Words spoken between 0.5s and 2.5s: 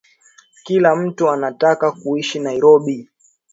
Kila mtu anataka kuishi